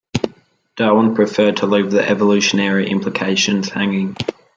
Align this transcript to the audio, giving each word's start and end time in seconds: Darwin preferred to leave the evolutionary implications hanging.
Darwin 0.77 1.13
preferred 1.13 1.57
to 1.57 1.67
leave 1.67 1.91
the 1.91 2.03
evolutionary 2.09 2.89
implications 2.89 3.69
hanging. 3.69 4.17